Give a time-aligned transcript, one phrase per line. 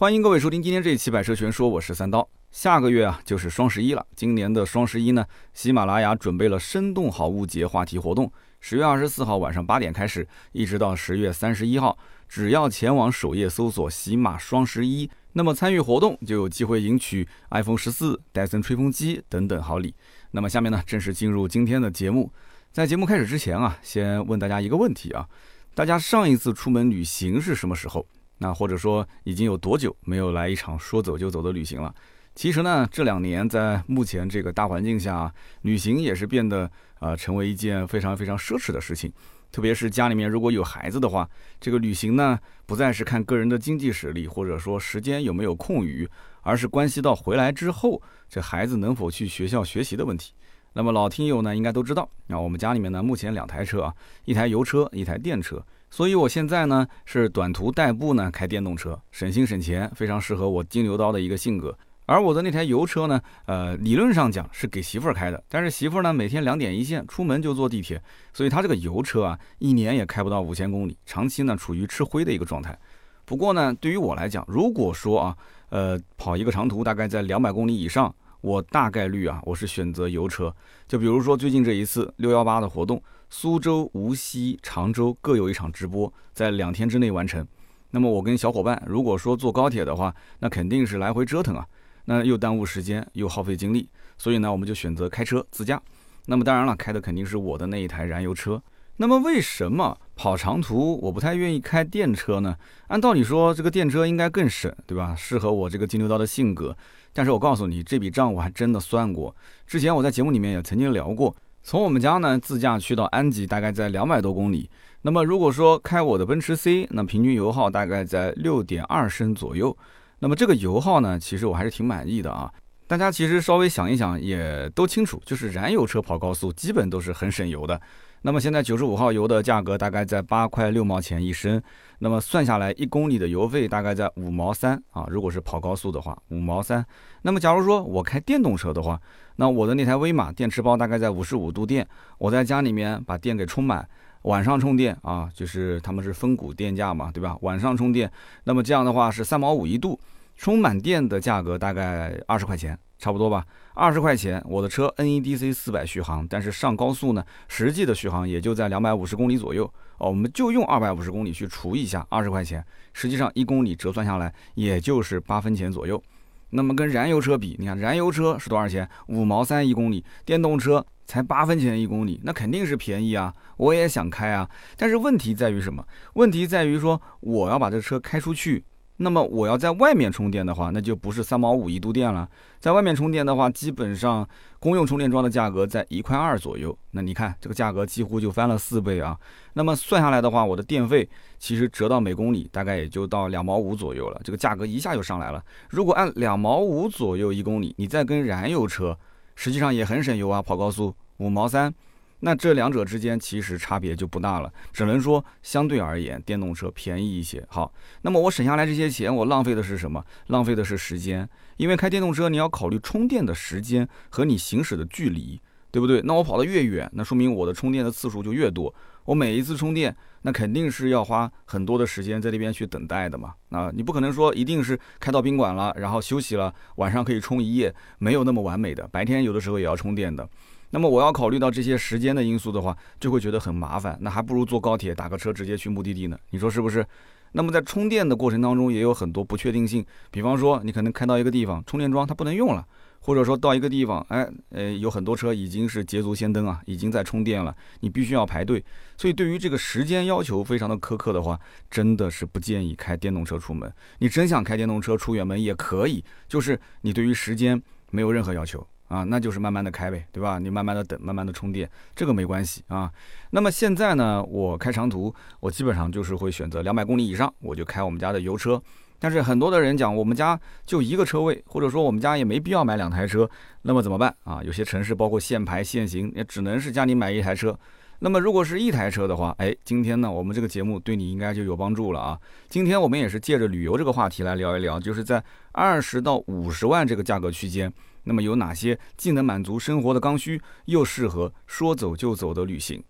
[0.00, 2.26] 欢迎各位收听今天这一期《百车全说》，我是三刀。
[2.50, 19.94] 下个月啊就是双十一了，今年的双十一呢，喜马拉雅准备了生动好物节话题活动，十月二十四号晚上八点开始，一直到十月三十一号，只要前往首页搜索“喜马双十一”，那么参与活动就有机会赢取 iPhone 十四、戴森吹风机等等好礼。
[20.30, 22.32] 那么下面呢，正式进入今天的节目。
[22.72, 25.28] 在节目开始之前啊，先问大家一个问题啊，
[25.74, 28.06] 大家上一次出门旅行是什么时候？
[28.42, 31.94] 那或者说已经有多久没有来一场说走就走的旅行了？
[32.34, 35.30] 其实呢，这两年在目前这个大环境下，
[35.62, 39.12] 旅行也是变得呃成为一件非常非常奢侈的事情。
[39.52, 41.28] 特别是家里面如果有孩子的话，
[41.60, 46.08] 这个旅行呢不再是看个人的经济实力或者说时间有没有空余，
[46.42, 50.32] 而是关系到回来之后这孩子能否去学校学习的问题。
[50.72, 53.94] 那么老听友呢应该都知道，那我们家里面呢目前两台车啊，
[54.24, 55.62] 一台油车，一台电车。
[55.90, 61.76] 所以，我现在呢是短途代步呢，开电动车，省心省钱，非常适合我金牛刀的一个性格。
[62.06, 68.00] 而我的那台油车呢，呃，理论上讲是给媳妇儿开的，但是媳妇儿呢每天两点一线，出门就坐地铁，
[68.32, 72.78] 所以她这个油车啊，一年也开不到五千公里，长期呢处于吃灰的一个状态。
[73.24, 75.36] 不过呢，对于我来讲，如果说啊，
[75.70, 80.54] 呃，跑一个长途大概在两百公里以上，我大概率啊，我是选择油车。
[80.86, 83.02] 就比如说最近这一次六幺八的活动。
[83.30, 87.46] 苏州、无锡、常州各有一场直播，在两天之内完成。
[87.92, 91.64] 那么我跟小伙伴，如果说坐高铁的话，那肯定是来回折腾啊，
[92.06, 93.88] 那又耽误时间，又耗费精力。
[94.18, 95.80] 所以呢，我们就选择开车自驾。
[96.26, 98.60] 那么当然了，开的肯定是我的那一台燃油车。
[98.96, 102.56] 那么为什么跑长途我不太愿意开电车呢？
[102.88, 105.14] 按道理说，这个电车应该更省，对吧？
[105.16, 106.76] 适合我这个金牛刀的性格。
[107.12, 109.34] 但是我告诉你，这笔账我还真的算过。
[109.66, 111.34] 之前我在节目里面也曾经聊过。
[111.62, 114.68] 从我们家呢自驾去到安吉，大概在两百多公里。
[115.02, 119.76] 那么如果说开我的奔驰 C，那平均油耗大概在六点二升左右。
[120.18, 122.52] 那么这个油耗呢，其实我还是挺满意的啊。
[122.90, 127.80] 大家其实稍微想一想，也都清楚，就是燃油车跑高速基本都是很省油的。
[128.22, 131.62] 那么现在九十五号油的价格大概在八块六毛钱一升，
[132.00, 135.06] 那么算下来一公里的油费大概在五毛三啊。
[135.08, 136.84] 如果是跑高速的话，五毛三。
[137.22, 139.00] 那么假如说我开电动车的话，
[139.36, 141.86] 那我的那台威马电池包大概在五十五度电，
[142.18, 143.88] 我在家里面把电给充满，
[144.22, 147.36] 晚上充电啊，就是他们是分股电价嘛，对吧？
[147.42, 148.10] 晚上充电，
[148.42, 149.96] 那么这样的话是三毛五一度，
[150.40, 152.78] 充满电的价格大概二十块钱。
[152.98, 159.64] 差不多吧，二十块钱，我的车 NEDC 四百续航，但是上高速呢，实际的续航也就在两百五十公里左右
[159.96, 160.08] 哦。
[160.08, 162.62] 我们就用二百五十公里去除一下，二十块钱，
[162.92, 166.02] 实际上一公里折算下来也就是八分钱左右。
[166.50, 168.88] 那么跟燃油车比，你看燃油车是多少钱？
[169.08, 173.34] 五毛三一公里，电动车才八分钱一公里，那肯定是便宜啊！
[173.56, 175.82] 我也想开啊，但是问题在于什么？
[176.14, 178.62] 问题在于说我要把这车开出去。
[179.02, 182.28] 那么我要在外面充电的话，那就不是三毛五一度电了。
[182.58, 184.28] 在外面充电的话，基本上
[184.58, 186.76] 公用充电桩的价格在一块二左右。
[186.90, 189.18] 那你看这个价格几乎就翻了四倍啊。
[189.54, 191.08] 那么算下来的话，我的电费
[191.38, 194.20] 其实折到每公里大概也就到两毛五左右了。
[194.22, 195.42] 这个价格一下就上来了。
[195.70, 198.94] 如果按两毛五左右一公里，你再跟燃油车，
[199.34, 201.74] 实际上也很省油啊，跑高速五毛三。
[202.20, 207.44] 那这两者之间其实差别就不大了，只能说相对而言，电动车便宜一些。
[207.48, 207.72] 好，
[208.02, 210.04] 那么我省下来这些钱，我浪费的是什么？
[210.26, 216.00] 浪费的是时间，因为开电动车你要考虑充电的时间和你行驶的距离，对不对？
[216.04, 218.74] 那我跑得越远，那说明我的充电的次数就越多。
[219.06, 223.34] 我每一次充电，那肯定是要花很多的时间在那边去等待的嘛。
[223.48, 228.86] 啊，你不可能说一定是开到宾馆了，然后休息了，晚上可以充一夜，没有那么完美的。
[228.88, 230.28] 白天有的时候也要充电的。
[230.70, 233.98] 那么我要考虑到这些时间的因素的话，就会觉得很麻烦。
[234.00, 236.18] 那还不如坐高铁打个车直接去目的地呢？
[236.30, 236.86] 你说是不是？
[237.32, 242.66] 那么在充电的过程当中也有很多不确定性，比方说你可能开到一个地方，充电桩它不能用了，
[242.98, 248.64] 或者说到一个地方，哎，呃，有很多车已经是捷足先登啊，已经在充电了，你必须要排队。
[248.96, 251.38] 所以对于这个时间要求非常的苛刻的话，
[251.70, 253.72] 真的是不建议开电动车出门。
[253.98, 258.66] 你真想开电动车出远门也可以，就是你对于时间没有任何要求。
[258.90, 260.40] 啊，那就是慢慢的开呗，对吧？
[260.40, 262.90] 你慢慢的等，慢慢的充电，这个没关系啊。
[263.30, 268.60] 那么现在呢，我开长途，我基本上就是会选择两百公里以上，我就开我们家的油车。
[268.98, 273.30] 但是很多的人讲，我们家就一个车位，或者说我们家也没必要买两台车，
[273.62, 274.42] 那么怎么办啊？
[274.42, 277.56] 有些城市包括限牌限行，也只能是家里买一台车。
[278.00, 282.18] 那么如果是一台车的话，哎，今天呢，我们这个节目对你应该就有帮助了啊。
[282.48, 285.22] 今天我们也是借着旅游这个话题来聊一聊，就是在
[285.52, 287.72] 二十到五十万这个价格区间。
[288.04, 292.82] 那么有哪些既能满足生活的刚需，又适合说走就走的旅行？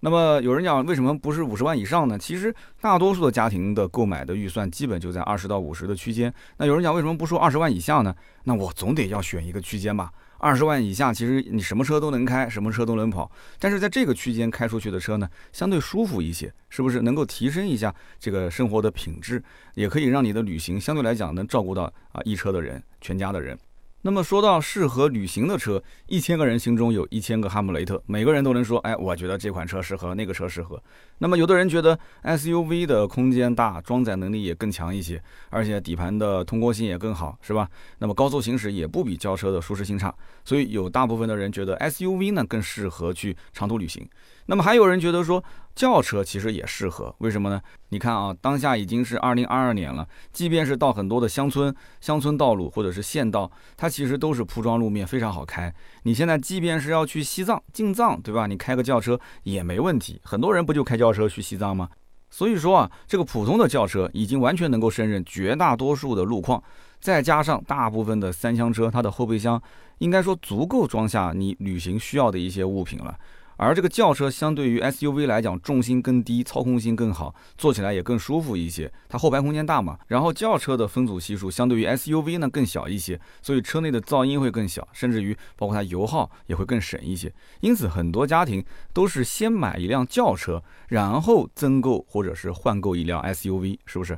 [0.00, 2.16] 那么有人讲为什么不是五十万以上呢？
[2.16, 6.32] 其实大多数的家庭的购买的预算基本就在二十到五十的区间。
[6.58, 8.14] 那有人讲为什么不说二十万以下呢？
[8.44, 10.12] 那我总得要选一个区间吧。
[10.40, 13.28] 二十万以下，其实你什么车都能开，什么车都能跑。
[13.58, 19.42] 但是在这个区间开出去的车呢，相对舒服一些，是不是能够提升一下这个生活的品质，
[19.74, 23.58] 也可以让你的旅行相对来讲能照顾到啊一车的人，全家的人。
[24.02, 30.80] 那么说到适合旅行的车，一千个人心中有一千个哈姆雷特，每个人都能说，哎，我觉得这款车适合，那个车适合。
[31.18, 37.68] 那么有的人觉得 SUV 的空间大，装载能力也更强一些，而且底盘的通过性也更好，是吧？
[37.98, 40.14] 那么高速行驶也不比轿车的舒适性差，
[40.44, 44.08] 所以有大部分的人觉得 SUV 呢更适合去长途旅行。
[44.50, 47.60] 那么还有人觉得说轿车其实也适合，为什么呢？
[47.90, 55.72] 你看啊，当下已经是二零二二年了，即便是到很多的乡村、乡村道路或者是县道，它其实都是铺装路面，非常好开。
[56.04, 58.46] 你现在即便是要去西藏、进藏，对吧？
[58.46, 60.18] 你开个轿车也没问题。
[60.24, 61.90] 很多人不就开轿车去西藏吗？
[62.30, 66.62] 所以说啊，这个普通的轿车已经完全能够胜任绝大多数的路况，
[66.98, 69.62] 再加上大部分的三厢车，它的后备箱
[69.98, 73.14] 应该说足够装下你旅行需要的一些物品了。
[73.58, 78.90] 而这个轿车相对于 SUV 来讲，重心更低，操控性更好，坐起来也更舒服一些。
[79.08, 87.32] 它后排空间大嘛，然后轿车的分组系数相对于 SUV 呢更小一些，所以车内的噪音会更小，甚至于包括它油耗也会更省一些。
[87.60, 94.16] 因此，很多家庭都是先买一辆轿车，然后增购或者是换购一辆 SUV，是不是？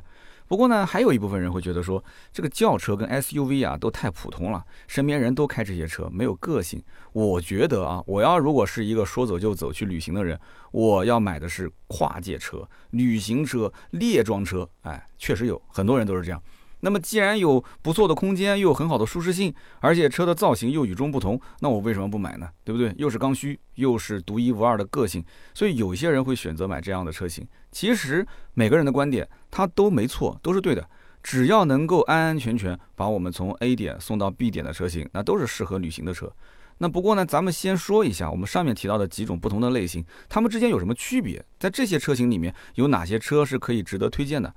[0.51, 2.03] 不过呢，还有一部分人会觉得说，
[2.33, 6.83] 这个轿车跟 SUV 啊都太普通了，身边人都开这些车，没有个性。
[7.13, 10.37] 我觉得啊，我要如果是一个说走就走去旅行的人，
[10.71, 14.69] 我要买的是跨界车、旅行车、列装车。
[14.81, 16.43] 哎，确实有很多人都是这样。
[16.81, 22.49] 那么既然有不错的空间，又有很好的舒适性，而且车的造型又与众不同，那我为什么不买呢？
[22.63, 22.93] 对不对？
[22.97, 25.23] 又是刚需，又是独一无二的个性，
[25.53, 27.47] 所以有些人会选择买这样的车型。
[27.71, 30.85] 其实每个人的观点他都没错，都是对的。
[31.23, 36.33] 只要能够安安全全把我们从 A 点送到 B 点的车型，那都是适合旅行的车。
[36.79, 41.45] 那不过呢，咱们先说一下我们上面提到的几种不同的类型，它们之间有什么区别？
[41.59, 44.51] 在这些车型里面有哪些车是可以值得推荐的？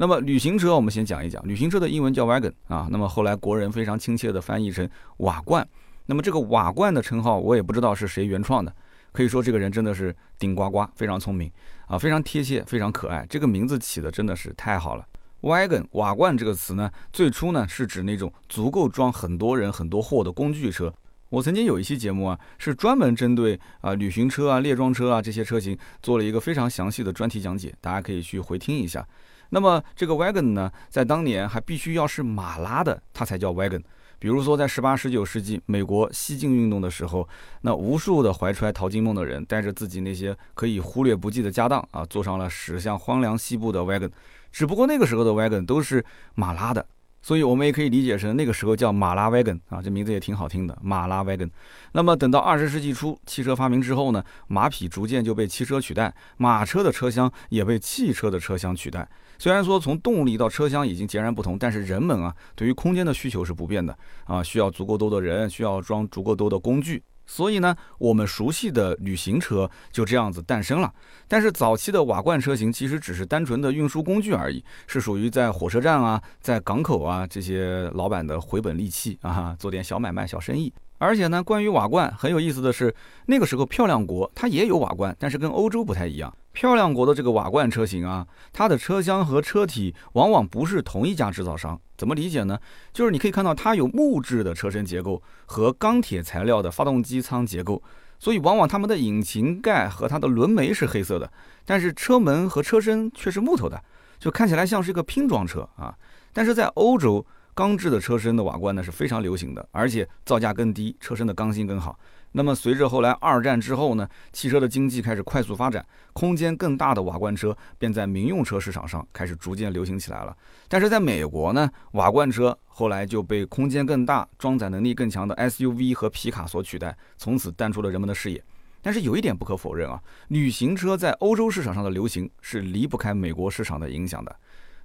[0.00, 1.44] 那么旅行车，我们先讲一讲。
[1.44, 5.68] 旅行车的英文叫 wagon 啊，那么后来国人非常亲切的翻译成瓦罐。
[6.06, 8.72] 那么这个瓦罐的称号，我也不知道是谁原创的。
[9.10, 11.50] 可以说这个人真的是顶呱呱，非常聪明
[11.88, 13.26] 啊，非常贴切，非常可爱。
[13.28, 15.04] 这个名字起的真的是太好了。
[15.40, 20.94] wagon 瓦罐这个词呢，最初呢是指那种足够装很多人很多货的工具车。
[21.30, 29.04] 我曾经有一期节目啊，是专门针对啊旅行车啊、列装车啊这些车型做了一个非常详细的专题讲解，大家可以去回听一下。
[29.50, 33.82] 那么这个 wagon 呢，在当年还必须要是马拉的，它才叫 wagon。
[34.18, 37.28] 比如说在十八、十九世纪美国西进运动的时候，
[37.62, 44.10] 那无数的怀揣淘金梦的人，带着自己那些可以忽略不计的家当啊，坐上了驶向荒凉西部的 wagon。
[44.50, 46.04] 只不过那个时候的 wagon 都是
[46.34, 46.84] 马拉的。
[47.20, 51.50] 所以，我们也可以理解成那个时候叫马拉 wagon 啊，这名字也挺好听的，马拉 wagon。
[51.92, 59.06] 那么，等到二十世纪初汽车发明之后呢，马匹逐渐就被汽车取代，马车的车厢也被汽车的车厢取代。
[59.38, 67.02] 虽然说从动力到车厢已经截然不同，但是人们啊，对于空间的需求是不变的啊，需要足够多的人，需要装足够多的工具。
[67.24, 70.90] 所以呢，我们熟悉的旅行车就这样子诞生了。
[71.28, 80.72] 但是早期的瓦罐车型其实只是单纯的运输工具而已，是属于在火车站啊、在港口啊这些老板的回本利器啊，做点小买卖、小生意。
[80.98, 82.94] 而且呢，关于瓦罐很有意思的是，
[83.26, 86.32] 那个时候漂亮国它也有瓦罐，但是跟欧洲不太一样。
[86.52, 91.80] 漂亮国的这个瓦罐车型啊，它的车厢和车体往往不是同一家制造商。
[91.96, 92.58] 怎么理解呢？
[92.92, 97.80] 就是你可以看到它有木质的车身结构和钢铁材料的发动机舱结构，
[98.18, 101.30] 所以往往它们的引擎盖和它的轮眉是黑色的，
[101.64, 103.80] 但是车门和车身却是木头的，
[104.18, 105.94] 就看起来像是一个拼装车啊。
[106.32, 107.24] 但是在欧洲。
[107.58, 111.98] 钢制的车身的瓦罐呢是非常流行的，而且造价更低，车身的刚性更好。
[112.30, 120.36] 那么随着后来二战之后呢，汽车的经济开始快速发展，空间更大的瓦罐车便在民用车市场上开始逐渐流行起来了。
[120.68, 128.40] 但是在美国呢，瓦罐车后来就被空间更大、装载能力更强的 SUV 和皮卡所取代，从此淡出了人们的视野。
[128.80, 134.36] 但是有一点不可否认啊，旅行车在欧洲市场上的流行是离不开美国市场的影响的。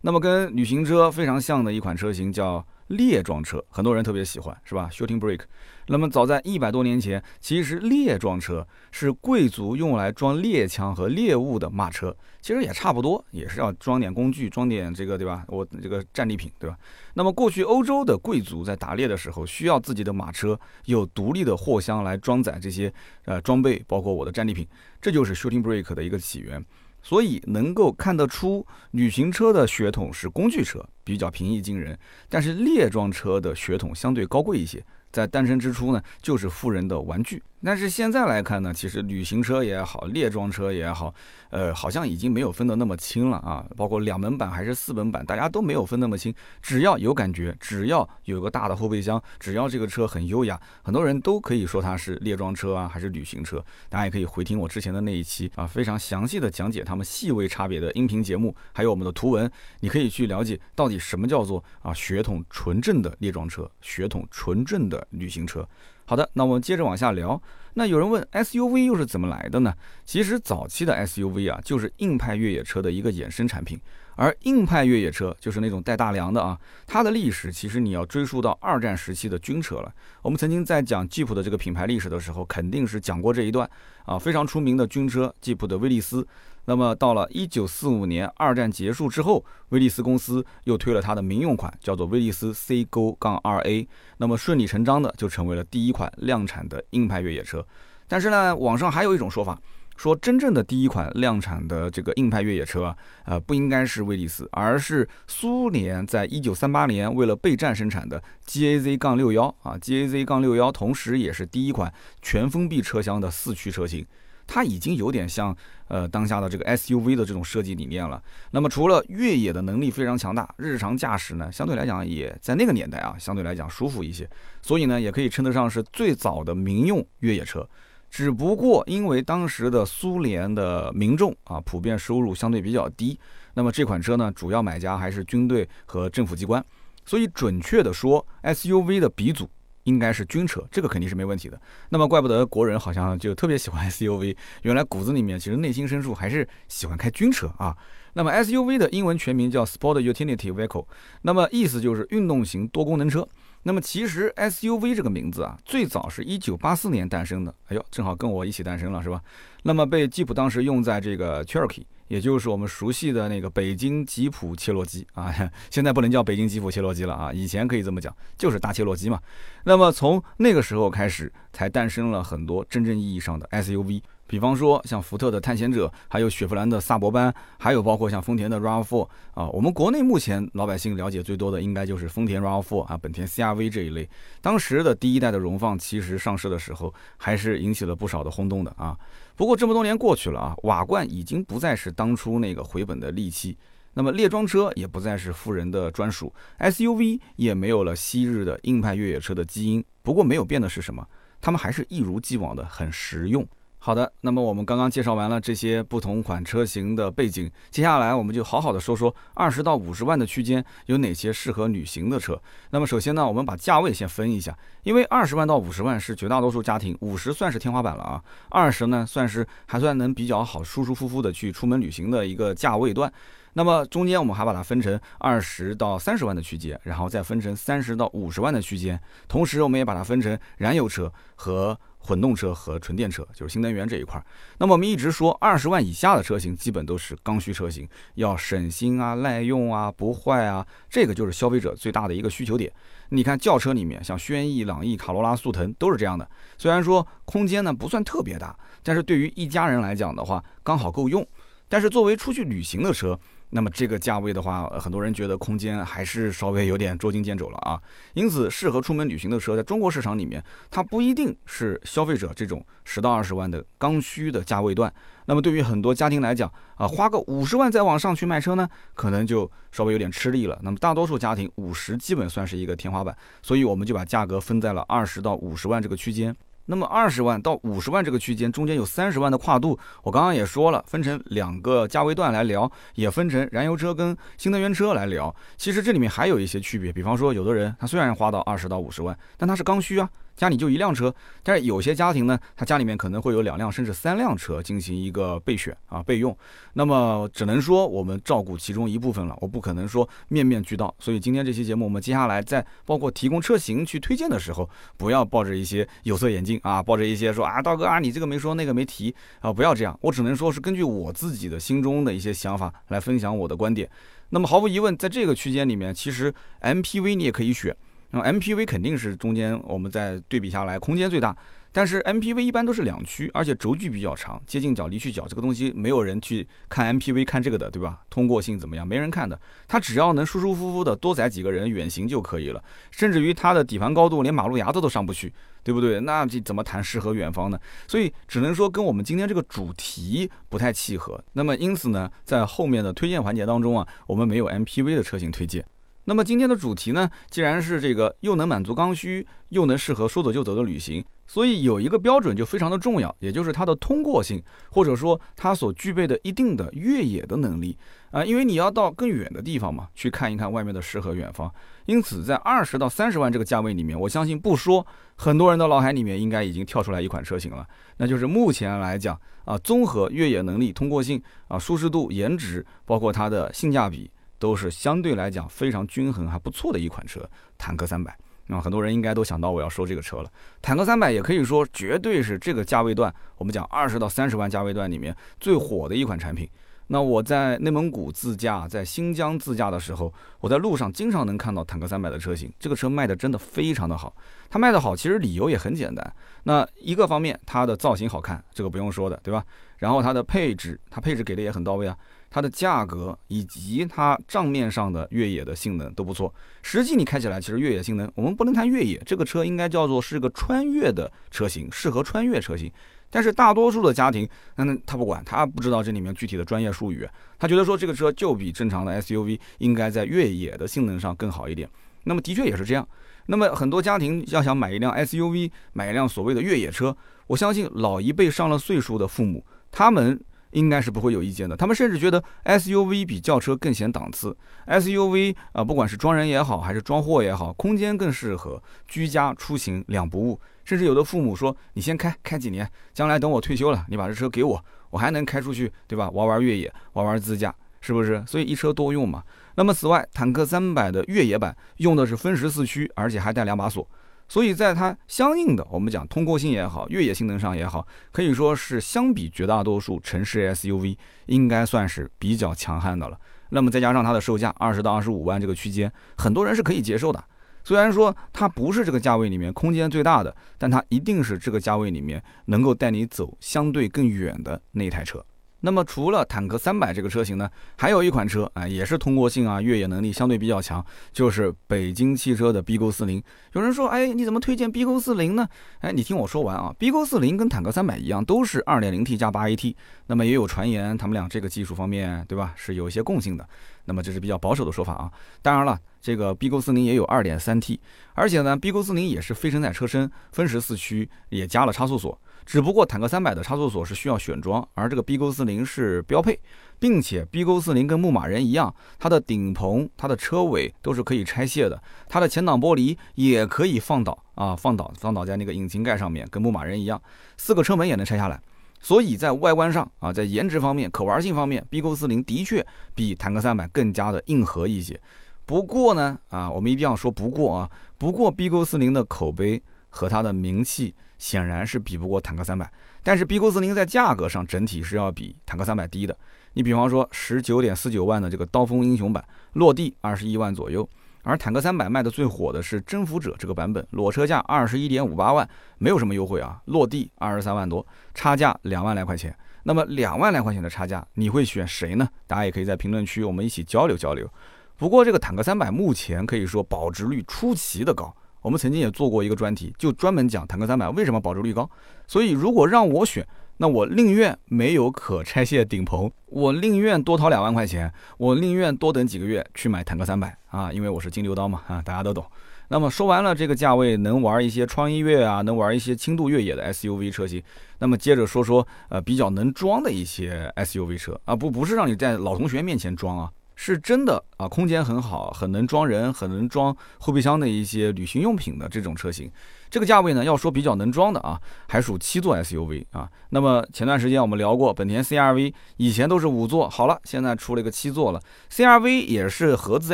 [0.05, 2.63] 那么跟旅行车非常像的一款车型叫。
[2.87, 5.39] 列装车很多人特别喜欢，是吧？Shooting Break。
[5.87, 15.45] 那么早在一百多年前，其实列装车是贵族用来装猎枪和猎物的马车，其实也差不多，也是要装点工具，装点这个，对吧？
[15.47, 16.77] 我这个战利品，对吧？
[17.13, 22.93] 那么过去欧洲的贵族在打猎的时候，需要自己的马车有独立的货箱来装载这些
[23.23, 24.67] 呃装备，包括我的战利品，
[25.01, 26.63] 这就是 Shooting Break 的一个起源。
[27.03, 31.93] 所以能够看得出，旅行车的血统是工具车，比较平易近人；
[32.29, 34.83] 但是列装车的血统相对高贵一些。
[35.11, 37.43] 在诞生之初呢，就是富人的玩具。
[37.65, 41.13] 但是现在来看呢，其实旅行车也好，列装车也好，
[41.49, 43.65] 呃，好像已经没有分得那么清了啊。
[43.77, 46.33] 包括两门版还是四门版，大家都没有分那么清。
[46.61, 53.63] 只要有感觉，只要有个大的后备箱，只要这个车很优雅，很多人都可以说它是列装车啊，还是旅行车。
[53.89, 65.07] 大家也可以回听我之前的那一期啊，非常详细的讲解它们细微差别的音频节目，还有我们的图文，你可以去了解到底什么叫做啊血统纯正的列装车，血统纯正的。
[65.13, 65.67] 旅行车，
[66.05, 67.41] 好的，那我们接着往下聊。
[67.75, 69.73] 那有人问 SUV 又是怎么来的呢？
[70.05, 73.79] 其实早期的 SUV 啊，就是硬派越野车的一个衍生产品。
[74.15, 76.55] 而硬派越野车就是那种带大梁的啊，
[76.85, 79.91] 它的历史其实你要追溯到二战时期的军车了。
[80.21, 83.67] 我们曾经在讲吉普的这个品牌历史的时候，肯定是讲过这一段
[84.05, 86.27] 啊，非常出名的军车吉普的威利斯。
[86.65, 93.87] 那么到了一九四五年，二战结束之后，威利斯公司又推了它的民用款，叫做威利斯 C 勾杠二 A。
[94.17, 97.65] 那么顺理成章的就成为了第一款量产的硬派越野车。
[98.07, 99.59] 但是呢，网上还有一种说法，
[99.97, 114.05] 说真正的第一款量产的这个硬派越野车啊，呃，不应该是威利斯，而是苏联在一九三八年为了备战生产的 GAZ 杠六幺啊，GAZ 杠六幺，同时也是第一款全封闭车厢的四驱车型。
[114.53, 115.55] 它已经有点像
[115.87, 118.21] 呃当下的这个 SUV 的这种设计理念了。
[118.51, 124.29] 那么除了越野的能力非常强大，日常驾驶呢相对来讲也在那个年代啊相对来讲舒服一些，
[124.61, 127.67] 所以呢也可以称得上是最早的民用越野车。
[128.11, 133.19] 只不过因为当时的苏联的民众啊普遍收入相对比较低，
[133.55, 136.63] 那么这款车呢主要买家还是军队和政府机关，
[137.03, 139.49] 所以准确的说 SUV 的鼻祖。
[139.83, 141.59] 应该是军车，这个肯定是没问题的。
[141.89, 147.75] 那么怪不得国人好像就特别喜欢 SUV，原来骨子里面其实内心深处还是喜欢开军车啊。
[148.15, 150.85] 那么 SUV 的英文全名叫 Sport Utility Vehicle，
[151.23, 153.27] 那么意思就是运动型多功能车。
[153.63, 157.55] 那么其实 SUV 这个名字啊，最早是一九八四年诞生的。
[157.67, 159.21] 哎呦，正好跟我一起诞生了，是吧？
[159.63, 161.85] 那么被吉普当时用在这个 Cherokee。
[162.07, 165.33] 也就是我们熟悉的那个北京吉普切诺基啊，
[165.69, 169.19] 现在不能叫北京吉普切诺基了啊，以前可以这么讲，就是大切诺基嘛。
[169.63, 179.47] 那么从那个时候开始，才诞生了很多真正意义上的 SUV，比方说像福特的探险者，还有雪佛兰的萨博班，还有包括像丰田的 RAV4 啊。
[179.49, 184.09] 我们国内目前老百姓了解最多的，应该就是丰田 RAV4 啊，本田 CRV 这一类。
[184.41, 188.97] 当时的第一代的荣放其实上市的时候，还是引起了不少的轰动的啊。
[189.35, 193.57] 不过这么多年过去了啊，瓦罐已经不再是当初那个回本的利器，
[193.93, 199.83] 那么列装车也不再是富人的专属，SUV 也没有了昔日的硬派越野车的基因。
[200.01, 201.07] 不过没有变的是什么？
[201.41, 203.45] 它们还是一如既往的很实用。
[203.85, 212.41] 好的，那么我们刚刚介绍完了这些不同款车型的背景，接下来我们就好好的说说二十到五十万的区间有哪些适合旅行的车。
[212.69, 223.11] 那么首先呢，我们把价位先分一下，因为二十万到五十万是绝大多数家庭，五十算是天花板了啊，二十呢算是还算能比较好舒舒服服的去出门旅行的一个价位段。
[223.55, 228.97] 那么中间我们还把它分成二十到三十万的区间，然后再分成三十到五十万的区间，
[229.27, 231.77] 同时我们也把它分成燃油车和。
[232.05, 234.25] 混动车和纯电车就是新能源这一块儿。
[234.57, 242.71] 那么我们一直说，二十万以下的车型基本都是刚需车型，要省心啊、耐用啊、不坏啊，这个就是消费者最大的一个需求点。
[243.09, 246.29] 你看轿车里面，像轩逸、朗逸、卡罗拉、速腾都是这样的。
[246.57, 251.25] 虽然说空间呢不算特别大，但是对于一家人来讲的话，刚好够用。
[251.73, 257.81] 但是作为出去旅行的车，那么这个价位的话，很多人觉得空间还是稍微有点捉襟见肘了啊。
[258.13, 264.93] 因此，适合出门旅行的车，在中国市场里面，它不一定是消费者这种十到二十万的刚需的价位段。
[265.25, 270.59] 那么，对于很多家庭来讲啊，花个五十万再往上去买车呢，可能就稍微有点吃力了。
[270.61, 276.35] 那么，大多数家庭五十基本算是一个天花板，所以我们就把价格分在了二十到五十万这个区间。
[276.65, 285.33] 那么二十万到五十万这个区间中间有三十万的跨度，我刚刚也说了，分成两个价位段来聊，也分成燃油车跟新能源车来聊。
[285.57, 291.13] 其实这里面还有一些区别，比方说有的人他虽然花到二十到五十万，但他是刚需啊，家里就一辆车，
[291.43, 296.35] 但是有些家庭呢，他家里面可能会有两辆甚至三辆车进行一个备选啊备用，
[296.73, 300.93] 那么只能说我们照顾其中一部分了，我不可能说面面俱到。
[300.99, 309.97] 所以今天这期节目，我们接下来在包括提供车型去推荐的时候，不要抱着一些有色眼镜啊，抱着一些说啊，道哥啊，你这个没说那个没提啊，不要这样。
[310.01, 313.89] 我只能说是根据我自己的心中的一些想法来分享我的观点。
[314.29, 317.75] 那么毫无疑问，在这个区间里面，其实 MPV 你也可以选。
[318.15, 321.35] 那 MPV 肯定是中间我们在对比下来空间最大，
[321.71, 328.01] 但是 MPV 一般都是两驱，而且轴距比较长，接近角、离去角这个东西没有人去看 MPV 看这个的，对吧？
[328.11, 328.87] 通过性怎么样？
[328.87, 335.99] 没人看的，它只要能舒舒服服的多载几个人远行就可以了，甚至于它的底盘高度连马路牙子都上不去，对不对？
[336.01, 337.59] 那这怎么谈诗和远方呢？
[337.87, 341.19] 所以只能说跟我们今天这个主题不太契合。
[341.33, 345.65] 那么因此呢，在后面的推荐环节当中啊，我们没有 MPV 的车型推荐。
[346.05, 357.77] 那么今天的主题呢，既然是这个又能满足刚需，又能适合说走就走的旅行，所以有一个标准就非常的重要，也就是它的通过性，或者说它所具备的一定的越野的能力
[358.11, 361.49] 啊，因为你要到更远的地方嘛，去看一看外面的诗和远方。
[361.85, 374.11] 因此，在二十到三十万这个价位里面，我相信不说，很多人的脑海里面应该已经跳出来一款车型了，那就是目前来讲啊，综合越野能力、通过性啊、舒适度、颜值，包括它的性价比。
[374.43, 377.25] 都是相对来讲非常均衡还不错的一款车，
[377.57, 378.13] 坦克三百。
[378.47, 380.29] 那很多人应该都想到我要说这个车了。
[380.61, 386.49] 坦克三百也可以说绝对是这个价位段，我们讲二十到三十万价位段里面最火的一款产品。
[386.87, 392.51] 那我在内蒙古自驾，在新疆自驾的时候，我在路上经常能看到坦克三百的车型。
[392.59, 394.13] 这个车卖的真的非常的好。
[394.49, 396.13] 它卖的好，其实理由也很简单。
[396.43, 399.45] 那一个方面，它的造型好看，这个不用说的，对吧？
[399.77, 401.97] 然后它的配置，它配置给的也很到位啊。
[402.33, 412.71] 它的价格以及它账面上的越野的性能都不错，实际你开起来其实越野性能，我们不能谈越野，这个车应该叫做是个穿越的车型，适合穿越车型。
[413.11, 421.69] 但是大多数的家庭，那他不管，他不知道这里面具体的专业术语，他觉得说这个车就比正常的 SUV 应该在越野的性能上更好一点。
[422.05, 422.87] 那么的确也是这样。
[423.27, 426.97] 那么很多家庭要想买一辆 SUV，买一辆所谓的越野车，
[427.27, 430.19] 我相信老一辈上了岁数的父母，他们。
[430.53, 431.55] 应该是不会有意见的。
[431.55, 434.35] 他们甚至觉得 SUV 比轿车更显档次。
[434.67, 440.39] SUV 啊，不管是装人也好，还是装货也好，空间更适合居家出行两不误。
[440.63, 446.09] 甚至有的父母说：“你先开开几年，将来等我退休了，你把这车给我，我还能开出去，对吧？
[446.11, 448.23] 玩玩越野，玩玩自驾，是不是？
[448.25, 449.21] 所以一车多用嘛。
[449.55, 453.85] 那么此外，坦克三百的越野版用的是分时四驱，而且还带两把锁。
[454.33, 463.19] 所以在它相应的，我们讲通过性也好，越野性能上也好，可以说是相比绝大多数城市 SUV，应该算是比较强悍的了。
[463.49, 467.23] 那么再加上它的售价二十到二十五万这个区间，很多人是可以接受的。
[467.63, 475.23] 虽然说它不是这个价位里面空间最大的，但它一定是这个价位里面能够带你走相对更远的那台车。
[475.65, 483.23] 那么除了坦克三百这个车型呢，还有一款车啊，也是通过性啊、越野能力相对比较强，就是北京汽车的 B 勾四零。
[483.53, 485.47] 有人说，哎，你怎么推荐 B 勾四零呢？
[485.79, 489.73] 哎，你听我说完啊，B 勾四零跟坦克三百一样，都是二点零 T 加八 AT。
[490.07, 493.47] 那么也有传言，他们俩这个技术方面，对吧，是有一些共性的。
[493.85, 495.09] 那么这是比较保守的说法啊。
[495.41, 497.79] 当然了，这个 B 勾四零也有二点三 T，
[498.15, 502.19] 而且呢，B 勾四零也是非承载车身，分时四驱，也加了差速锁。
[502.45, 506.39] 只不过坦克三百的差速锁是需要选装，而这个 B 勾四零是标配，
[506.79, 517.01] 并且 B 勾四零跟牧马人一样，它的顶棚、它的车尾都是可以拆卸的，它的前挡玻璃也可以放倒啊，放倒放倒在那个引擎盖上面，跟牧马人一样，
[517.37, 518.39] 四个车门也能拆下来。
[518.79, 524.99] 所以在外观上啊，在颜值方面、可玩性方面，B 勾四零的确比坦克三百更加的硬核一些。
[525.45, 530.93] 不过呢，啊，我们一定要说不过啊，不过 B 勾四零的口碑和它的名气。
[531.23, 532.69] 显然是比不过坦克三百，
[533.01, 536.13] 但是 B 勾四零在价格上整体是要比坦克三百低的。
[536.51, 540.87] 你比方说十九点四九万的这个刀锋英雄版，落地二十一万左右，
[541.21, 549.33] 而坦克三百卖的最火的是征服者这个版本，裸车价二十一点五八万，没有什么优惠啊，落地二十三万多，差价两万来块钱。
[549.63, 552.05] 那么两万来块钱的差价，你会选谁呢？
[552.27, 554.29] 大家也可以在评论区我们一起交流交流。
[554.75, 558.13] 不过这个坦克三百目前可以说保值率出奇的高。
[558.43, 561.67] 我们曾经也做过一个专题，就专门讲坦克三百为什么保值率高。
[562.05, 563.25] 所以如果让我选，
[563.57, 572.23] 那我宁愿没有可拆卸顶棚，我宁愿多掏两万块钱，我宁愿多等几个月去买坦克三百啊，因为我是金牛刀嘛啊，大家都懂。
[572.69, 577.41] 那么说完了这个价位能玩一些创意越啊，能玩一些轻度越野的 SUV 车型，
[577.79, 583.31] 那么接着说说呃比较能装的一些 SUV 车啊，不不是让你在老同学面前装啊。
[583.55, 589.29] 是真的啊，空间很好，很能装人，很能装后备箱的一些旅行用品的这种车型。
[589.69, 593.09] 这个价位呢，要说比较能装的啊，还属七座 SUV 啊。
[593.29, 598.21] 那么前段时间我们聊过，本田 CRV 以前都是五座，好了，现在出了一个七座了。
[598.51, 599.93] CRV 也是合资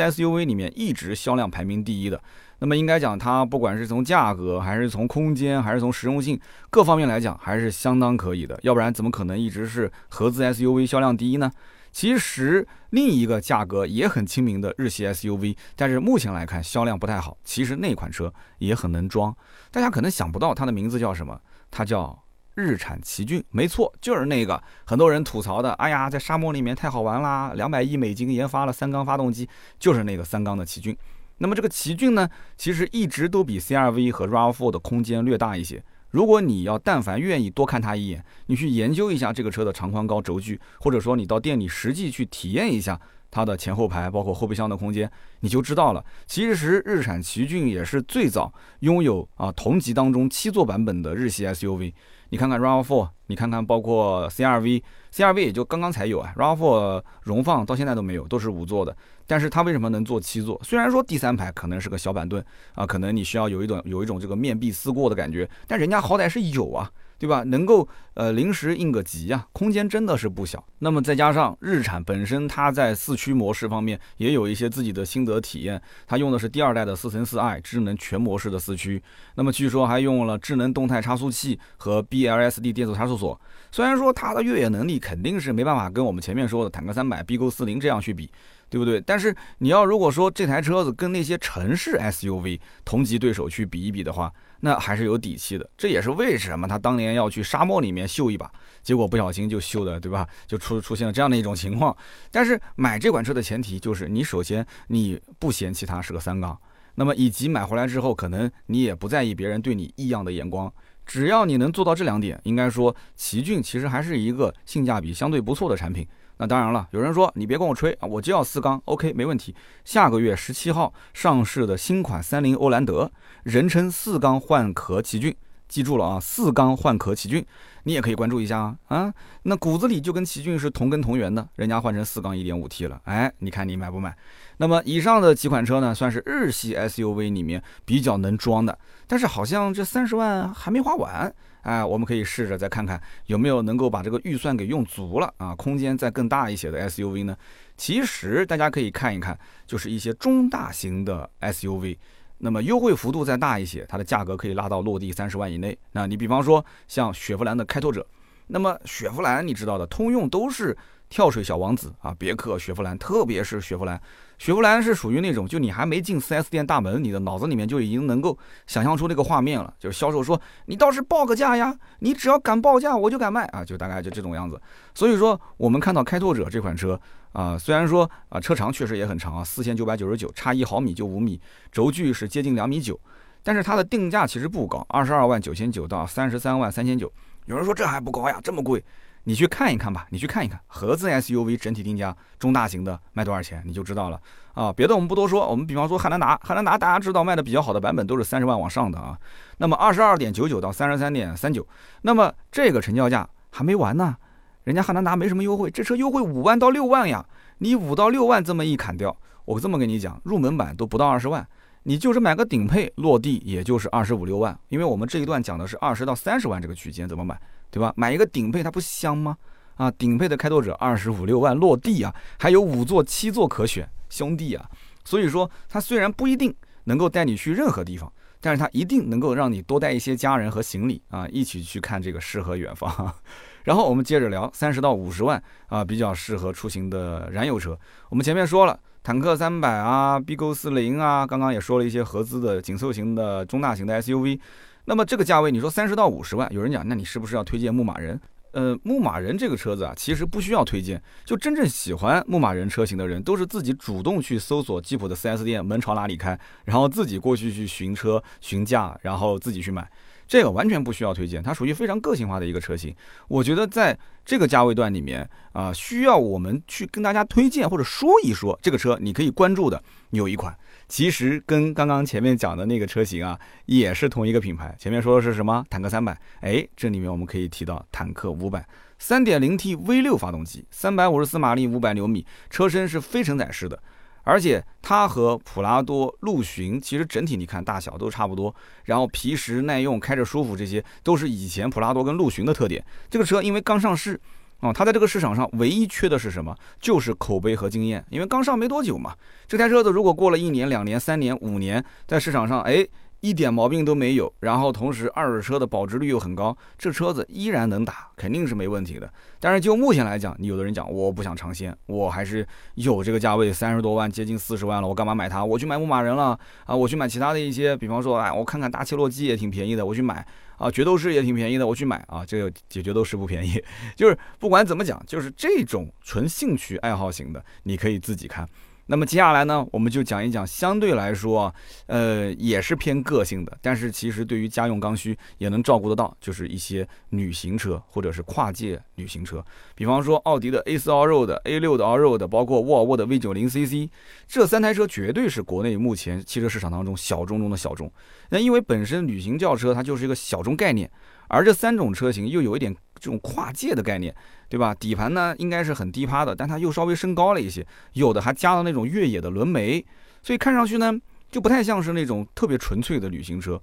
[0.00, 2.20] SUV 里面一直销量排名第一的。
[2.58, 8.58] 那么应该讲，它不管是从价格，还是从空间，还是从实用性各方面来讲，还是相当可以的。
[8.62, 11.50] 要不然怎么可能一直是合资 SUV 销量第一呢？
[11.92, 17.36] 其实另一个价格也很亲民的日系 SUV，但是目前来看销量不太好。
[17.44, 19.36] 其实那款车也很能装，
[19.70, 22.24] 大家可能想不到它的名字叫什么，它叫
[22.54, 23.44] 日产奇骏。
[23.50, 29.48] 没错，就是那个很多人吐槽的，哎呀，在沙漠里面太好玩啦，两百亿美金研发了三缸发动机，
[29.78, 30.96] 就是那个三缸的奇骏。
[31.38, 35.82] 那么这个奇骏呢，其实一直都比 CRV 和 RAV4 的空间略大一些。
[36.10, 46.04] 如果你要但凡愿意多看它一眼，你去研究一下这个车的长宽高轴距，或者说你到店里实际去体验一下它的前后排，包括后备箱的空间，你就知道了。
[46.26, 51.92] 其实日产奇骏也是最早拥有啊同级当中七座版本的日系 SUV。
[52.30, 58.96] 你看看 RAV4，你看看包括 CRV，CRV 也就刚刚才有啊，RAV4 荣放到现在都没有，都是五座的。
[59.26, 60.60] 但是它为什么能坐七座？
[60.64, 62.42] 虽然说第三排可能是个小板凳
[62.74, 66.90] 啊，可能你需要有一种有一种这个面壁思过的感觉，但人家好歹是有啊。
[67.20, 67.42] 对吧？
[67.42, 70.64] 能够呃临时应个急啊，空间真的是不小。
[70.78, 75.80] 那么再加上日产本身，它在四驱模式方面也有一些自己的心得体验。
[76.06, 79.02] 它用的是第二代的四乘四 i 智能全模式的四驱，
[79.34, 83.38] 那么据说还用了智能动态差速器和 BLSD 电子差速锁。
[83.70, 88.30] 虽然说它的越野能力肯定是没办法跟我们前面说的坦克三百、B 勾四零这样去比。
[88.70, 89.00] 对不对？
[89.00, 95.68] 但是你要如果说这台车子跟那些城市 SUV 同级对手去比一比的话，那还是有底气的。
[95.76, 98.50] 这也是为什么他当年要去沙漠里面秀一把，
[98.82, 100.26] 结果不小心就秀的，对吧？
[100.46, 101.94] 就出出现了这样的一种情况。
[102.30, 106.56] 但是买这款车的前提就是你首先你不嫌弃它是个三缸，
[106.94, 110.72] 那么以及买回来之后可能你也不在意别人对你异样的眼光。
[111.04, 116.06] 只要你能做到这两点，应该说奇骏其实还是一个性价比相对不错的产品。
[116.40, 119.54] 那当然了，有人说你别跟我吹啊，我就要四缸，OK，没问题。
[119.84, 125.36] 下个月十七号上市的新款三菱欧蓝德，人称四缸换壳奇骏，
[125.68, 127.44] 记住了啊，四缸换壳奇骏，
[127.82, 129.12] 你也可以关注一下啊啊。
[129.42, 134.16] 那骨子里就跟奇骏是同根同源的，人家换成四缸一点五 T 了，哎，你看你买不买？
[134.56, 141.30] 那么以上的几款车呢，算是日系 SUV 里面比较能装的，但是好像这三十万还没花完。
[141.62, 147.36] 啊，我们可以试着再看看有没有能够把这个预算给用足了啊，空间再更大一些的 SUV 呢？
[147.76, 151.96] 其实大家可以看一看，就是一些中大型的 SUV，
[152.38, 155.76] 那么优惠幅度再大一些，它的价格可以拉到落地三十万以内。
[155.92, 158.06] 那你比方说像雪佛兰的开拓者，
[158.52, 160.76] 那么雪佛兰你知道的，通用都是
[161.08, 164.00] 跳水小王子啊，别克、雪佛兰，特别是雪佛兰。
[164.38, 168.36] 雪佛兰是属于那种，就你还没进 4S 店大门，你的脑子里面就已经能够
[168.66, 169.72] 想象出那个画面了。
[169.78, 174.60] 就是销售说：“你倒是报个价呀，你只要敢报价，我就敢卖啊。”就大概就这种样子。
[174.94, 176.98] 所以说，我们看到开拓者这款车
[177.32, 181.38] 啊，虽然说啊车长确实也很长啊，四千九百九十九，差一毫米就五米，
[181.70, 182.98] 轴距是接近两米九，
[183.42, 187.12] 但是它的定价其实不高，二十二万九千九到三十三万三千九。
[187.46, 188.82] 有人说这还不高呀，这么贵。
[189.24, 194.18] 你去看一看吧，你去看一看合资 SUV 整体定价中大型的卖多少钱，你就知道了
[194.54, 194.72] 啊。
[194.72, 199.18] 别的我们不多说，我们比方说汉兰达，汉兰达大家知道卖的比较好的版本都是三十万往上的啊。
[199.58, 201.66] 那么二十二点九九到三十三点三九，
[202.00, 204.16] 那么这个成交价还没完呢，
[204.64, 207.24] 人家汉兰达没什么优惠，这车优惠五万到六万呀。
[207.58, 211.46] 你五到六万这么一砍掉，我这么跟你讲，入门版都不到二十万，
[211.82, 217.40] 你就是买个顶配落地也就是二十五六万，因为我们这一段讲的是二十到三十万这个区间怎么买。
[217.72, 217.92] 对吧？
[217.96, 219.36] 买一个顶配它不香吗？
[219.76, 224.68] 啊，顶配的开拓者二十五六万落地啊，还有五座、七座可选，兄弟啊！
[225.04, 233.14] 所以说，它虽然不一定能够带你去任何地方，但是它一定能够让你多带一些家人和行李啊，一起去看这个诗和远方。
[233.62, 237.78] 然后我们接着聊三十到五十万啊，比较适合出行的燃油车。
[238.08, 244.38] 我们前面说了，坦克三百啊，B 勾四零啊，刚刚也说了一些合资的紧凑型的中大型的 SUV。
[244.84, 248.20] 那么这个价位，你说三十到五十万，有人讲，那你是不是要推荐牧马人？
[248.52, 259.88] 呃，牧马人这个车子啊，其实不需要推荐，就真正喜欢牧马人车型的人，都是自己主动去搜索吉普的 4S 店，门朝哪里开，然后自己过去去询车、询价，然后自己去买。
[260.30, 262.94] 这个完全不需要推荐，它属于非常个性化的一个车型。
[263.26, 274.72] 我觉得在这个价位段里面啊，需要我们去跟大家推荐或者说一说这个车，你可以关注的有一款，其实跟刚刚前面讲的那个车型啊，也是同一个品牌。
[274.78, 275.64] 前面说的是什么？
[275.68, 278.64] 坦克三百，哎，这里面我们可以提到坦克五百。
[279.00, 283.82] 3.0T V6 发动机，354马力，500牛米，车身是非承载式的。
[284.22, 288.54] 而且它和普拉多、陆巡其实整体你看大小都差不多，
[288.84, 292.84] 然后皮实耐用，开着舒服，这些都是以前普拉多跟陆巡的特点。
[293.08, 294.20] 这个车因为刚上市，
[294.60, 296.56] 啊，它在这个市场上唯一缺的是什么？
[296.80, 299.14] 就是口碑和经验，因为刚上没多久嘛。
[299.48, 302.86] 这台车子如果过了一年、两年、三年、五年，在市场上，哎。
[303.20, 309.12] 一点毛病都没有，然后同时二手车的保值率又很高，这车子依然能打，肯定是没问题的。
[309.38, 315.44] 但是就目前来讲，你有的人讲我不想尝鲜，我还是有这个价位三十多万，接近四十万了，我干嘛买它？
[315.44, 323.62] 我去买牧马人了啊，我去买其他的一些，比方说，哎，我看看大切诺基也挺便宜的，我去买啊，决斗士也挺便宜的，我去买啊，这个解决斗士不便宜，
[323.94, 328.48] 就是不管怎么讲，就是这种纯兴趣爱好型的，你可以自己看。
[328.90, 331.54] 那么接下来呢，我们就讲一讲相对来说，
[331.86, 339.44] 呃，也是偏个性的，但是其实对于家用刚需也能照顾得到，就是一些旅行车或者是跨界旅行车，
[339.76, 343.88] 比方说奥迪的 A4 Allroad、A6 的 Allroad，包括沃尔沃的 V90 CC，
[344.26, 347.88] 这三台车绝对是国内目前汽车市场当中小众中的小众。
[348.30, 350.90] 那因为本身旅行轿车它就是一个小众概念，
[351.28, 354.14] 而这三种车型又有一点这种跨界的概念。
[354.50, 354.74] 对吧？
[354.74, 359.86] 底盘呢应该是很低趴的，但它又稍微升高了一些，有的还加了那种越野的轮眉，
[360.24, 360.92] 所以看上去呢
[361.30, 363.62] 就不太像是那种特别纯粹的旅行车。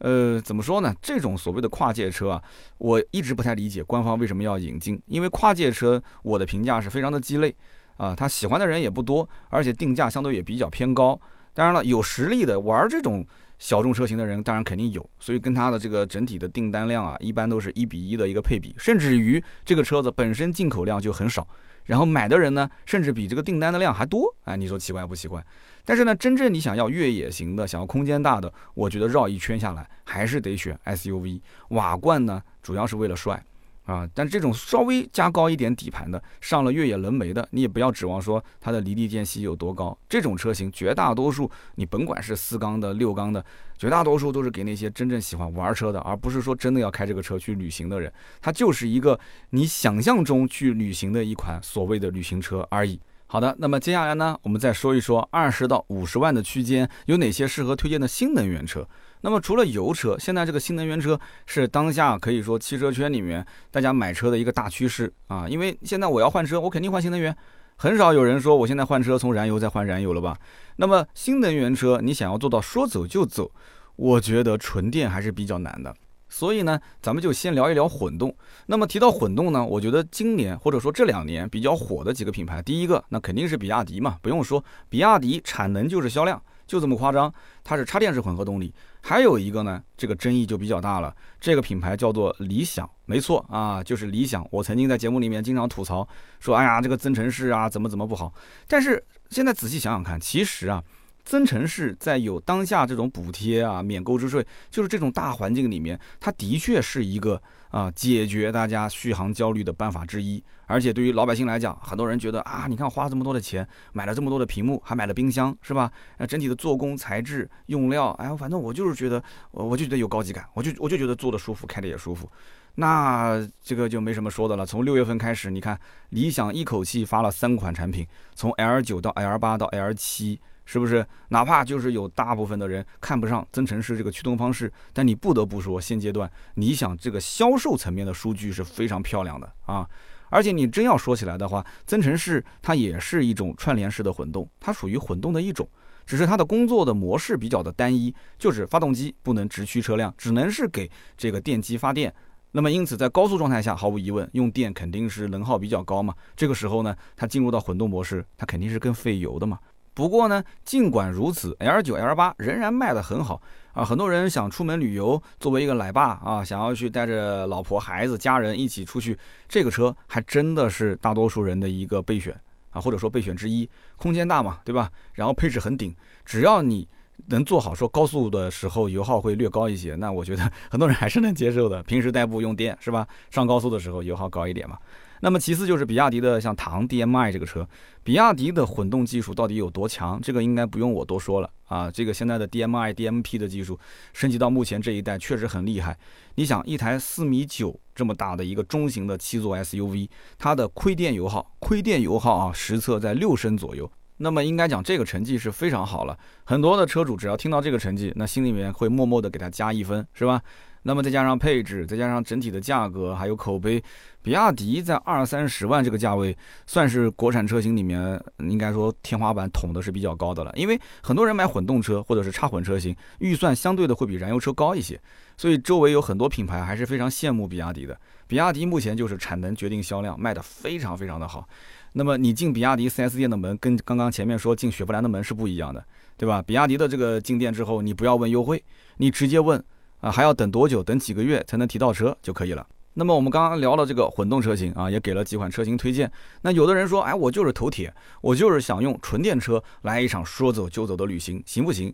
[0.00, 0.94] 呃，怎么说呢？
[1.00, 2.42] 这种所谓的跨界车啊，
[2.76, 7.56] 我一直不太理解官方为什么要引进，因为跨界车我的评价是非常的鸡肋
[7.96, 11.18] 啊，他喜欢的人也不多，而且定价相对也比较偏高。
[11.54, 13.26] 当然了，有实力的玩这种。
[13.58, 21.46] 小众车型的人当然肯定有，所以跟它的这个整体的订单量啊，一般都是一比一的一个配比，甚至于这个车子本身进口量就很少，
[21.84, 25.44] 然后买的人呢，甚至比这个订单的量还多，哎，你说奇怪不奇怪？
[25.84, 33.42] 但是呢，真正你想要越野型的，想要空间大的，我觉得绕一圈下来还是得选 SUV，瓦罐呢主要是为了帅。
[33.86, 39.96] 啊，但这种稍微加高一点底盘的，上了越野轮眉的，你也不要指望说它的离地间隙有多高。
[40.08, 43.44] 这种车型绝大多数，你甭管是四缸的、六缸的，
[43.78, 48.12] 绝大多数都是给那些真正喜欢玩车的，而不是说真的要开这个车去旅行的人。
[48.42, 49.18] 它就是一个
[49.50, 53.00] 你想象中去旅行的一款所谓的旅行车而已。
[53.28, 58.88] 好的，那么接下来呢，我们再说一说二十到五十万的区间有哪些适合推荐的新能源车。
[59.26, 65.48] 那么除了油车，现在这个新能源车是当下可以说汽车圈里面大家买车的一个大趋势啊！
[65.48, 67.36] 因为现在我要换车，我肯定换新能源，
[67.74, 70.38] 很少有人说我现在换车从燃油再换燃油了吧？
[70.76, 73.50] 那么新能源车你想要做到说走就走，
[73.96, 75.92] 我觉得纯电还是比较难的。
[76.28, 78.32] 所以呢，咱们就先聊一聊混动。
[78.66, 86.40] 那么提到混动呢，我觉得今年或者说这两年比较火的几个品牌，第一个那肯定是比亚迪嘛，不用说，比亚迪产能就是销量。
[86.66, 88.72] 就这么夸张，它是插电式混合动力。
[89.00, 91.14] 还有一个呢，这个争议就比较大了。
[91.40, 94.46] 这个品牌叫做理想，没错啊，就是理想。
[94.50, 96.06] 我曾经在节目里面经常吐槽
[96.40, 98.34] 说，哎呀，这个增程式啊，怎么怎么不好。
[98.66, 100.82] 但是现在仔细想想看，其实啊。
[101.24, 110.42] 增程式在有当下这种补贴啊、免购置税，就是这种大环境里面，它的确是一个啊解决大家续航焦虑的办法之一。
[110.68, 115.90] 而且对于老百姓来讲，很多人觉得啊，你看花这么多的钱买了这么多的屏幕，还买了冰箱，是吧？
[116.18, 122.28] 那整体的做工、材质、用料，哎，反正我就是觉得，我我就觉得有高级感，我就我就觉得坐的舒服，开的也舒服。
[122.74, 124.66] 那这个就没什么说的了。
[124.66, 125.78] 从六月份开始，你看
[126.10, 130.40] 理想一口气发了三款产品，从 L 九到 L 八到 L 七。
[130.66, 131.06] 是不是？
[131.28, 139.88] 哪怕就是有大部分的人看不上增程式这个驱动方式，但你不得不说，现阶段你想这个销售层面的数据是非常漂亮的啊！
[140.28, 145.68] 而且你真要说起来的话，增程式它也是一种串联式的混动，它属于混动的一种，
[146.04, 152.12] 只是它的工作的模式比较的单一，就是发动机不能直驱车辆，只能是给这个电机发电。
[152.50, 156.12] 那么因此在高速状态下，毫无疑问用电肯定是能耗比较高嘛。
[156.34, 159.58] 这个时候呢，它进入到混动模式，它肯定是更费油的嘛。
[159.96, 163.40] 不过呢，尽管如此，L 九、L 八仍然卖得很好
[163.72, 163.82] 啊！
[163.82, 172.38] 很多人想出门旅游，作为一个奶爸啊，想要去带着老婆、孩子、家人一起出去，这个车还真的是大多数人的一个备选
[172.72, 173.66] 啊，或者说备选之一。
[173.96, 174.90] 空间大嘛，对吧？
[175.14, 176.86] 然后配置很顶，只要你
[177.28, 181.82] 能做好说高速的时候油耗会略高一些，那我觉得很多人还是能接受的。
[181.84, 183.08] 平时代步用电是吧？
[183.30, 184.78] 上高速的时候油耗高一点嘛。
[185.20, 187.68] 那么其次就是比亚迪的像唐 DM-i 这个车，
[188.02, 190.20] 比亚迪的混动技术到底有多强？
[190.20, 191.90] 这个应该不用我多说了啊。
[191.90, 193.78] 这个现在的 DM-i、DMP 的技术
[194.12, 195.96] 升级到目前这一代确实很厉害。
[196.34, 203.90] 你想一台四米九这么大的一个中型的七座 SUV，它的亏电油耗，亏电油耗啊实测在六升左右。
[204.18, 206.18] 那么应该讲这个成绩是非常好了。
[206.44, 210.40] 很多的车主只要听到这个成绩，那心里面会默默的给他加一分，是吧？
[210.86, 213.82] 那么再加上配置，再加上整体的价格还有口碑，
[214.22, 220.52] 比亚迪在二三十万这个价位，算是国产车型里面应该说天花板捅的是比较高的了。
[220.54, 224.96] 因为很多人买混动车或者是插混车型，预算相对的会比燃油车高一些，
[225.36, 227.98] 所以周围有很多品牌还是非常羡慕比亚迪的。
[228.28, 231.48] 比亚迪目前就是产能决定销量，卖的非常非常的好。
[231.94, 235.84] 那么你进比亚迪 4S 店的门，跟刚刚前面说进雪佛兰的门是不一样的，
[236.16, 236.40] 对吧？
[236.40, 238.62] 比亚迪的这个进店之后，你不要问优惠，
[238.98, 239.60] 你直接问。
[240.06, 240.84] 啊，还要等多久？
[240.84, 242.64] 等几个月才能提到车就可以了。
[242.94, 246.10] 那么我们刚刚聊了这个混动车型啊，也给了几款车型推荐。
[246.42, 251.92] 那有的人说，哎，我就是头铁，我就是想用纯电车来一场说走就走的旅行，行不行？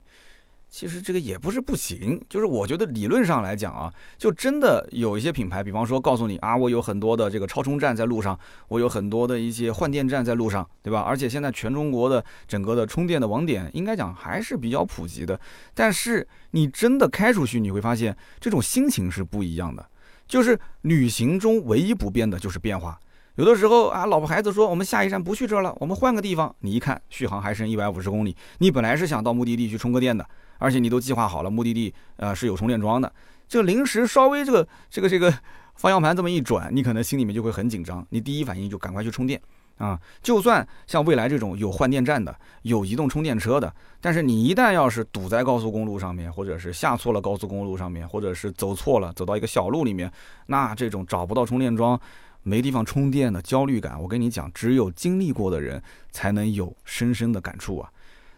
[0.72, 8.36] 其实这个也不是不行，就是我觉得理论上来讲啊，就真的有一些品牌，比方说告诉你啊，我有很多的这个超充站在路上，
[8.68, 11.00] 我有很多的一些换电站在路上，对吧？
[11.00, 15.38] 而且现在全中国的整个的充电的网点，应该讲还是比较普及的。
[15.74, 19.86] 但是你真的开出去，你会发现这种心情是不一样的。
[20.26, 22.98] 就是旅行中唯一不变的就是变化。
[23.34, 26.54] 有的时候啊，老婆孩子说我们下一站不去这儿了，我们换个地方。
[26.60, 30.26] 你一看续航还剩一百五十公里，你本来是想到目的地去充个电的。
[30.58, 33.12] 而且你都计划好了，目的地呃是有充电桩的，
[33.48, 35.32] 这临时稍微这个这个这个
[35.74, 39.40] 方向盘这么一转，你可能心里面就会很紧张，你第一反应就赶快去充电
[39.78, 39.98] 啊。
[40.22, 50.12] 就算像未来这种有换电站的、有移动充电车的，但是你一旦要是堵在高速公路上面，或者是下错了高速公路上面，或者是走错了，走到一个小路里面，
[50.46, 51.98] 那这种找不到充电桩、
[52.42, 57.90] 没地方充电的焦虑感，我跟你讲，只有经历过的人才能有深深的感触啊。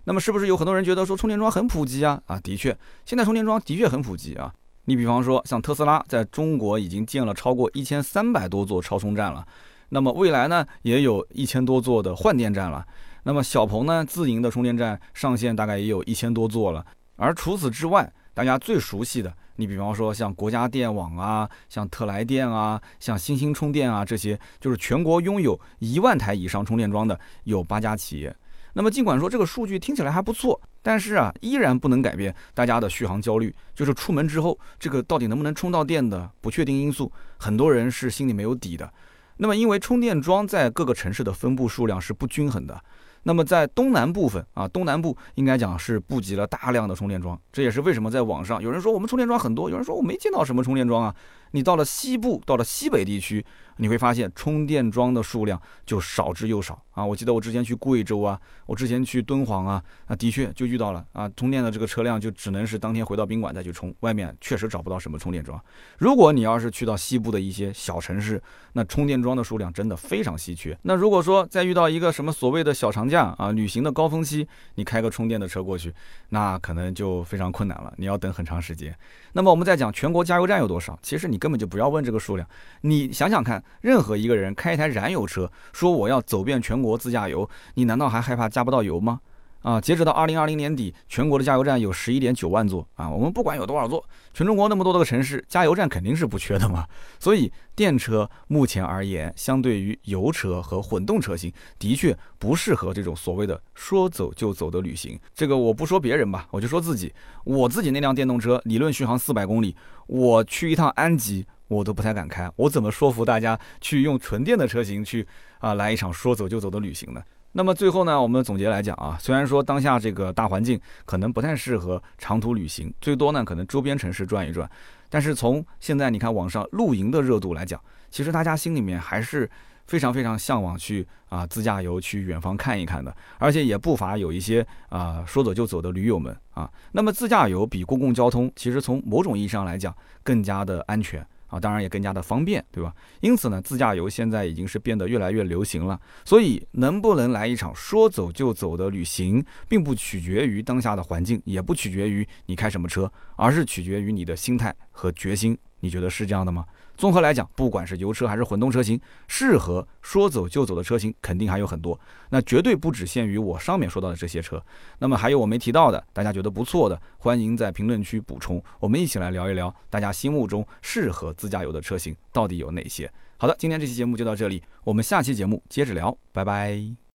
[0.04, 2.20] 那么是不是有很多人觉得说充电桩很普及啊？
[2.26, 4.52] 啊，的确，现在充电桩的确很普及啊。
[4.84, 9.46] 你比方说像特斯拉在中国已经建了超过一千三百多座超充站了，
[9.88, 12.84] 那么未来呢也有一千多座的换电站了。
[13.22, 16.84] 那么小鹏呢自营的充电站上线大概也有一千多座了。
[17.16, 28.36] 而除此之外，大家最熟悉的，你比方说像国家电网啊、像特来电啊、像新兴充电啊这些，就是全国拥有一万台以上充电桩的有八家企业。
[28.74, 38.92] 那么尽管说这个数据听起来还不错，但是啊，依然不能改变大家的续航焦虑，就是出门之后这个到底能不能充到电的不确定因素，很多人是心里没有底的。
[39.38, 42.80] 那么因为充电桩在各个城市的分布数量是不均衡的。
[43.26, 51.14] 那么在东南部分啊，东南部应该讲是布集了大量的充电桩，这也是为什么在网上有人说我们充电桩很多，有人说我没见到什么充电桩啊。
[51.52, 53.42] 你到了西部，到了西北地区，
[53.78, 57.04] 你会发现充电桩的数量就少之又少啊。
[57.04, 65.60] 我记得我之前去贵州啊，我之前去敦煌啊，啊的确就遇到了啊，充电的这个车辆就只能是当天回到宾馆再去充，外面确实找不到什么充电桩。
[65.98, 70.76] 如果你要是去到西部的一些小城市，那充电桩的数量真的非常稀缺。
[70.82, 75.92] 那如果说再遇到一个什么所谓的小长假啊，旅行的高峰期，你开个充电的车过去，
[76.30, 78.94] 那可能就非常困难了，你要等很长时间。
[79.32, 82.48] 那么我们再讲全国加油站有多少，其实你根本就不要问这个数量，
[82.80, 89.20] 你想想看，任何一个人开一台燃油车，说我要走遍全国国自驾游，你难道还害怕加不到油吗？
[89.62, 93.08] 啊，截止到二零二零年底，全国的加油站有十一点九万座啊。
[93.08, 96.86] 我们不管有多少座，全中国那么多的个城市，加油站肯定是不缺的嘛。
[97.18, 105.18] 所以电车目前而言，相对于油车和混动车型，的确不适合这种所谓的说走就走的旅行。
[105.34, 107.10] 这个我不说别人吧，我就说自己，
[107.44, 109.74] 我自己那辆电动车理论续航四百公里，
[110.08, 112.50] 我去一趟安吉，我都不太敢开。
[112.56, 115.26] 我怎么说服大家去用纯电的车型去
[115.58, 117.22] 啊来一场说走就走的旅行呢？
[117.56, 124.68] 那么最后呢，我们总结来讲啊，虽然说当下这个大环境可能不太适合长途旅行，最多呢可能周边城市转一转，
[125.08, 129.48] 但是从现在你看网上露营的热度来讲，其实大家心里面还是
[129.86, 136.68] 非常非常向往去啊自驾游去远方看一看的，而且也不乏有一些啊说走就走的驴友们啊。
[136.90, 141.24] 那么自驾游比公共交通其实从某种意义上来讲更加的安全。
[141.54, 142.92] 啊，当然也更加的方便，对吧？
[143.20, 146.00] 因此呢，自驾游现在已经是变得越来越流行了。
[146.24, 155.56] 所以，能不能来一场说走就走的旅行，并不取决于当下的环境，也不取决于你开什么车，而是取决于你的心态和决心。
[155.78, 156.64] 你觉得是这样的吗？
[156.96, 161.98] 综合来讲，不管是油车还是混动车型，适合说走就走的车型肯定还有很多，
[162.30, 164.62] 那绝对不只限于我上面说到的这些车。
[164.98, 173.10] 那么还有我没提到的，大家觉得不错的，欢迎在评论区补充，我们一起来聊一聊大家心目中适合自驾游的车型到底有哪些。
[173.36, 177.03] 好的，今天这期节目就到这里，我们下期节目接着聊，拜拜。